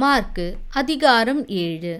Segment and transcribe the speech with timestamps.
[0.00, 1.92] Mark அதிகாரம் ஏழு.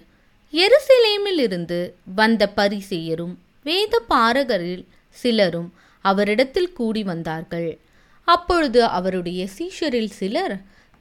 [0.52, 1.78] எருசலேமிலிருந்து
[2.14, 4.82] வந்த பரிசேயரும் வேத பாரகரில்
[5.16, 5.70] சிலரும்
[6.04, 7.70] அவரிடத்தில் கூடி வந்தார்கள்.
[8.24, 10.56] அப்பொழுது அவருடைய சீஷரில் சிலர்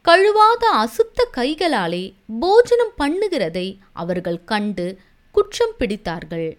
[0.06, 2.04] கழுவாத அசுத்த கைகளாலே
[2.40, 4.88] போஜனம் பண்ணுகிறதை அவர்கள் கண்டு
[5.36, 6.50] குற்றம் பிடித்தார்கள்.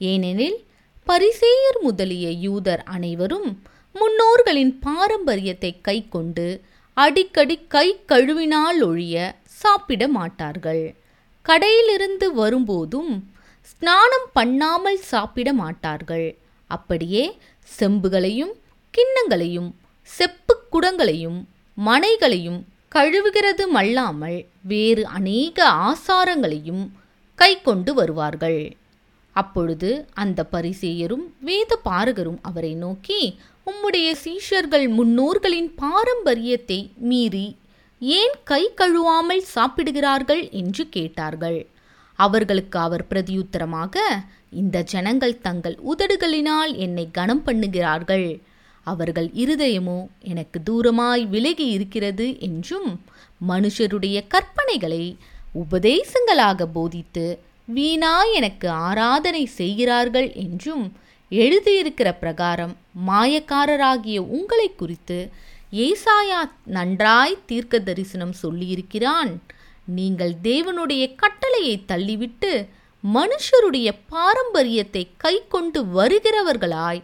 [0.00, 0.58] ஏனெனில்
[1.06, 3.50] பரிசேயர் முதலிய யூதர் அனைவரும்
[3.94, 6.48] முன்னோர்களின் பாரம்பரியத்தை கைக்கொண்டு
[6.96, 10.84] அடிக்கடி கை கழுவினால் ஒழிய சாப்பிட மாட்டார்கள்
[11.46, 13.12] கடையிலிருந்து வரும்போதும்
[13.62, 16.28] ஸ்நானம் பண்ணாமல் சாப்பிட மாட்டார்கள்
[16.70, 17.24] அப்படியே
[17.78, 18.52] செம்புகளையும்
[18.94, 19.70] கிண்ணங்களையும்
[20.10, 21.38] செப்பு குடங்களையும்
[21.76, 22.60] மனைகளையும்
[22.94, 26.84] கழுவுகிறது மல்லாமல் வேறு அநேக ஆசாரங்களையும்
[27.38, 28.62] கை கொண்டு வருவார்கள்.
[29.36, 33.20] அப்பொழுது அந்த பரிசேயரும் வேத பாரகரும் அவரை நோக்கி
[33.66, 37.46] உம்முடைய சீஷர்கள் முன்னோர்களின் பாரம்பரியத்தை மீறி
[38.00, 41.58] ஏன் கை கழுவாமல் சாப்பிடுகிறார்கள் என்று கேட்டார்கள்.
[42.18, 43.94] அவர்களுக்கு அவர் பிரதியுத்தரமாக
[44.52, 48.28] இந்த ஜனங்கள் தங்கள் உதடுகளினால் என்னை கனம் பண்ணுகிறார்கள்.
[48.86, 52.88] அவர்கள் இருதயமோ எனக்கு தூரமாய் விலகி இருக்கிறது என்றும்
[53.40, 55.04] மனுஷருடைய கற்பனைகளை
[55.54, 57.26] உபதேசங்களாக போதித்து
[57.68, 60.84] வீணா எனக்கு ஆராதனை செய்கிறார்கள் என்றும்
[61.32, 62.74] எழுதியிருக்கிற பிரகாரம்
[63.08, 65.18] மாயக்காரராகிய உங்களை குறித்து
[65.72, 69.32] ஏசாயா நன்றாய் தீர்க்க தரிசனம் சொல்லியிருக்கிறான்.
[69.84, 72.66] நீங்கள் தேவனுடைய கட்டளையை தள்ளிவிட்டு
[73.04, 77.02] மனுஷருடைய பாரம்பரியத்தை கை கொண்டு வருகிறவர்களாய்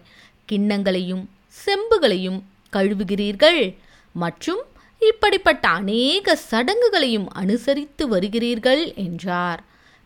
[0.53, 1.25] கிண்ணங்களையும்
[1.65, 2.41] செம்புகளையும்
[2.73, 3.77] கழுவுகிறீர்கள்.
[4.13, 4.63] மற்றும்
[4.99, 9.63] இப்படிப்பட்ட அநேக சடங்குகளையும் அனுசரித்து வருகிறீர்கள் என்றார்.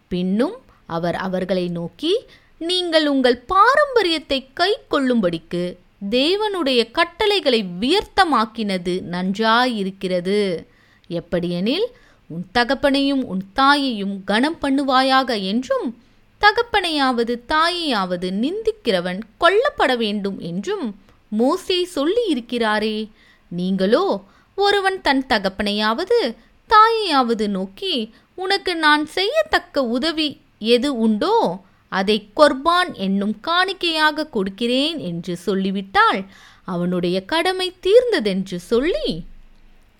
[0.08, 2.12] பின்னும் அவர் அவர்களை நோக்கி
[2.58, 5.76] நீங்கள் உங்கள் பாரம்பரியத்தை கை கொள்ளும்படிக்கு
[6.08, 10.66] தேவனுடைய கட்டளைகளை வியர்த்தமாக்கினது நன்றாயிருக்கிறது.
[11.08, 11.86] எப்படியெனில்
[12.26, 16.02] உன் தகப்பனையும் உன் தாயையும் கனம் பண்ணுவாயாக என்றும்
[16.40, 23.10] தகப்பனையாவது தாயையாவது நிந்திக்கிறவன் கொல்லப்பட வேண்டும் என்றும் மோசே சொல்லி இருக்கிறாரே
[23.48, 24.22] நீங்களோ
[24.54, 26.36] ஒருவன் தன் தகப்பனையாவது
[26.68, 31.60] தாயையாவது நோக்கி உனக்கு நான் செய்யத்தக்க உதவி எது உண்டோ
[31.98, 36.20] அதை கொர்பான் என்னும் காணிக்கையாக கொடுக்கிறேன் என்று சொல்லிவிட்டால்
[36.64, 39.10] அவனுடைய கடமை தீர்ந்ததென்று சொல்லி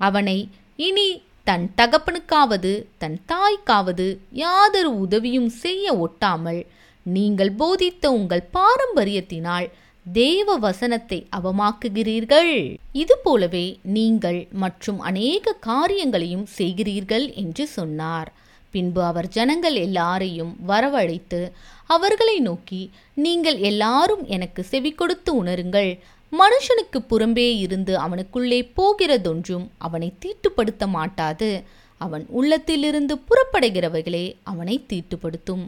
[0.00, 0.38] அவனை
[0.76, 1.08] இனி
[1.44, 4.06] தன் தகப்பனுக்காவது தன் தாய்க்காவது
[4.42, 6.60] யாதொரு உதவியும் செய்ய ஒட்டாமல்
[7.06, 9.66] நீங்கள் போதித்த உங்கள் பாரம்பரியத்தினால்
[10.06, 12.52] தேவ வசனத்தை அவமாக்குகிறீர்கள்.
[12.92, 18.30] இது போலவே நீங்கள் மற்றும் அநேக காரியங்களையும் செய்கிறீர்கள் என்று சொன்னார்.
[18.70, 21.40] பின்பு அவர் ஜனங்கள் எல்லாரையும் வரவழைத்து
[21.86, 22.80] அவர்களை நோக்கி
[23.14, 25.98] நீங்கள் எல்லாரும் எனக்கு செவி கொடுத்து உணருங்கள்.
[26.32, 31.62] மனுஷனுக்கு புறம்பே இருந்து அவனுக்குள்ளே போகிறதொன்றும் அவனை தீட்டுப்படுத்த மாட்டாது.
[31.98, 35.64] அவன் உள்ளத்திலிருந்து புறப்படுகிறவைகளே அவனை தீட்டுப்படுத்தும்.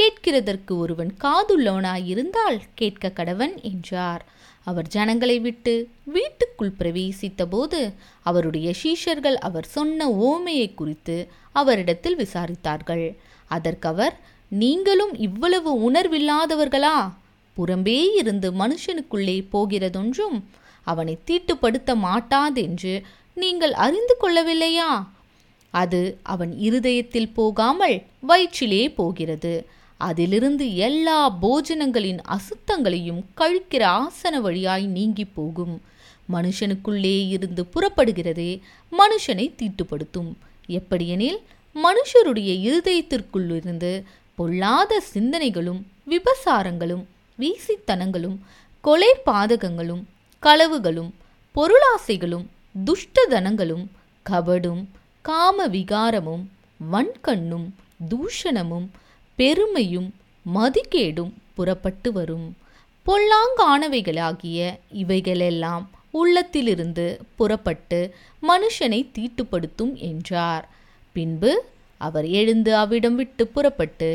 [0.00, 4.24] கேட்கிறதற்கு ஒருவன் காதுள்ளவனாயிருந்தால் கேட்க கடவன் என்றார்.
[4.64, 7.92] அவர் ஜனங்களை விட்டு வீட்டுக்குள் பிரவேசித்தபோது
[8.22, 13.16] அவருடைய சீஷர்கள் அவர் சொன்ன ஓமையை குறித்து அவரிடத்தில் விசாரித்தார்கள்.
[13.46, 14.16] அதற்கவர்
[14.48, 17.12] நீங்களும் இவ்வளவு உணர்வில்லாதவர்களா?
[17.56, 20.36] புறம்பே இருந்து மனுஷனுக்குள்ளே போகிறதொன்றும்
[20.82, 23.02] அவனை தீட்டுப்படுத்த மாட்டாதென்று
[23.34, 24.90] நீங்கள் அறிந்து கொள்ளவில்லையா?
[25.70, 29.66] அது அவன் இருதயத்தில் போகாமல் வயிற்றிலே போகிறது.
[29.98, 35.82] அதிலிருந்து எல்லா போஜனங்களின் அசுத்தங்களையும் கழிக்கிற ஆசன வழியாய் நீங்கி போகும்.
[36.32, 38.50] மனுஷனுக்குள்ளே இருந்து புறப்படுகிறதே
[38.92, 40.30] மனுஷனை தீட்டுப்படுத்தும்.
[40.68, 41.38] எப்படியெனில்
[41.74, 43.92] மனுஷருடைய இருதயத்திற்குள்ளிருந்து
[44.34, 47.04] பொல்லாத சிந்தனைகளும் விபசாரங்களும்
[47.38, 48.36] வீசித்தனங்களும்
[48.84, 50.02] கொலை பாதகங்களும்
[50.42, 51.10] களவுகளும்
[51.54, 52.46] பொருளாசைகளும்
[52.86, 53.84] துஷ்டதனங்களும்
[54.30, 54.82] கபடும்
[55.22, 56.44] காம விகாரமும்
[56.92, 57.66] வன்கண்ணும்
[58.10, 58.86] தூஷணமும்
[59.38, 60.08] பெருமையும்
[60.54, 62.46] மதிக்கேடும் புறப்பட்டு வரும்.
[63.06, 64.58] பொல்லாங்கானவைகளாகிய
[64.92, 67.06] இவைகளெல்லாம் உள்ளத்திலிருந்து
[67.36, 68.00] புறப்பட்டு
[68.42, 70.68] மனுஷனை தீட்டுப்படுத்தும் என்றார்.
[71.12, 71.52] பின்பு
[72.00, 74.10] அவர் எழுந்து அவ்விடம் விட்டு புறப்பட்டு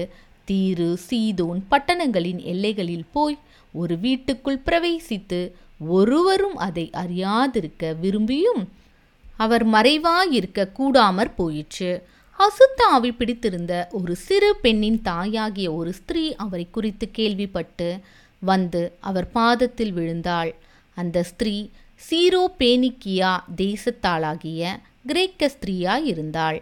[0.48, 3.38] தீரு சீதோன் பட்டணங்களின் எல்லைகளில் போய்
[3.74, 5.40] ஒரு வீட்டுக்குள் பிரவேசித்து
[5.80, 8.64] ஒருவரும் அதை அறியாதிருக்க விரும்பியும்
[9.38, 11.92] அவர் மறைவாயிருக்க கூடாமற் போயிற்று.
[12.40, 18.00] அசுத்த பிடித்திருந்த ஒரு சிறு பெண்ணின் தாயாகிய ஒரு ஸ்திரீ அவரை குறித்து கேள்விப்பட்டு
[18.40, 20.52] வந்து அவர் பாதத்தில் விழுந்தாள்.
[20.98, 21.70] அந்த ஸ்திரீ
[22.02, 24.72] சீரோ பேனிக்கியா தேசத்தாளாகிய
[25.06, 26.62] கிரேக்க ஸ்திரீயாய் இருந்தாள்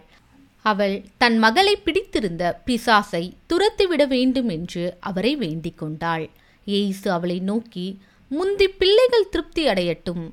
[0.64, 6.30] அவள் தன் மகளை பிடித்திருந்த பிசாசை துரத்திவிட வேண்டும் என்று அவரை வேண்டிக் கொண்டாள்.
[6.66, 7.86] ஏசு அவளை நோக்கி
[8.30, 10.24] முந்தி பிள்ளைகள் திருப்தி அடையட்டும்.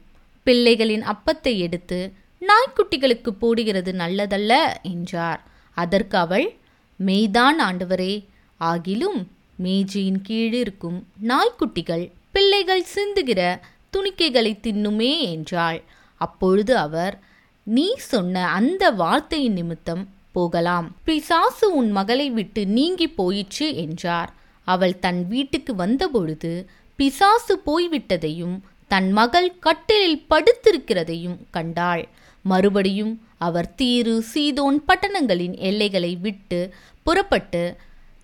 [0.45, 2.00] பிள்ளைகளின் அப்பத்தை எடுத்து
[2.41, 4.53] நாய்க்குட்டிகளுக்கு போடுகிறது நல்லதல்ல
[4.83, 5.41] என்றார்.
[5.74, 6.57] அதற்கு அவள்
[7.06, 8.25] மெய்தான் ஆண்டவரே
[8.59, 9.19] ஆகிலும்
[9.56, 13.59] மேஜையின் கீழிருக்கும் நாய்க்குட்டிகள் பிள்ளைகள் சிந்துகிற
[13.94, 15.83] துணிக்கைகளை தின்னுமே என்றாள்.
[16.15, 17.19] அப்பொழுது அவர்
[17.63, 20.95] நீ சொன்ன அந்த வார்த்தையின் நிமித்தம் போகலாம்.
[21.03, 24.33] பிசாசு உன் மகளை விட்டு நீங்கி போயிற்று என்றார்.
[24.68, 28.59] அவள் தன் வீட்டுக்கு வந்தபொழுது பிசாசு போய்விட்டதையும்
[28.91, 32.03] தன் மகள் கட்டிலில் படுத்திருக்கிறதையும் கண்டாள்.
[32.45, 36.59] மறுபடியும் அவர் தீரு சீதோன் பட்டணங்களின் எல்லைகளை விட்டு
[37.03, 37.63] புறப்பட்டு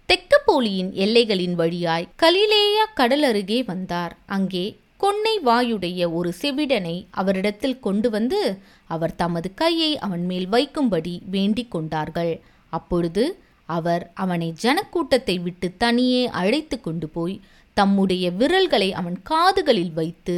[0.09, 4.13] தெக்கப்போலியின் எல்லைகளின் வழியாய் கலிலேயா கடல் அருகே வந்தார்.
[4.25, 4.65] அங்கே
[5.03, 8.41] கொன்னை வாயுடைய ஒரு செவிடனை அவரிடத்தில் கொண்டு வந்து
[8.87, 12.33] அவர் தமது கையை அவன் மேல் வைக்கும்படி வேண்டிக் கொண்டார்கள்.
[12.69, 13.23] அப்பொழுது
[13.65, 17.35] அவர் அவனை ஜனக்கூட்டத்தை விட்டு தனியே அழைத்து கொண்டு போய்
[17.73, 20.37] தம்முடைய விரல்களை அவன் காதுகளில் வைத்து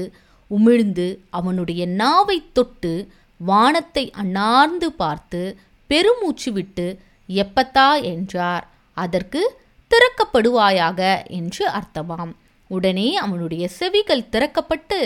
[0.52, 2.94] உமிழ்ந்து அவனுடைய நாவை தொட்டு
[3.40, 5.42] வானத்தை அண்ணார்ந்து பார்த்து
[5.90, 6.88] பெருமூச்சு விட்டு
[7.30, 8.66] எப்பத்தா என்றார்.
[8.98, 9.42] அதற்கு
[9.92, 12.32] திறக்கப்படுவாயாக என்று அர்த்தமாம்.
[12.68, 15.00] உடனே அவனுடைய செவிகள் திறக்கப்பட்டு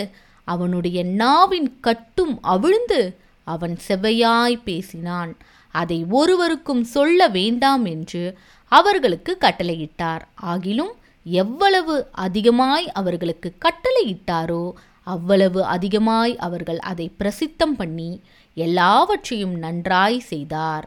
[0.44, 3.00] அவனுடைய நாவின் கட்டும் அவிழ்ந்து
[3.46, 5.32] அவன் செவ்வையாய் பேசினான்.
[5.72, 8.24] அதை ஒருவருக்கும் சொல்ல வேண்டாம் என்று
[8.72, 10.22] அவர்களுக்கு கட்டளையிட்டார்.
[10.42, 10.94] ஆகிலும்
[11.26, 11.94] எவ்வளவு
[12.26, 14.64] அதிகமாய் அவர்களுக்கு கட்டளையிட்டாரோ
[15.02, 18.10] அவ்வளவு அதிகமாய் அவர்கள் அதை பிரசித்தம் பண்ணி
[18.56, 20.86] எல்லாவற்றையும் நன்றாய் செய்தார்.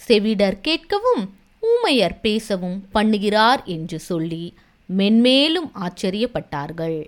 [0.00, 1.22] செவிடர் கேட்கவும்
[1.62, 4.44] ஊமையர் பேசவும் பண்ணுகிறார் என்று சொல்லி
[4.88, 6.98] மென்மேலும் ஆச்சரியப்பட்டார்கள்.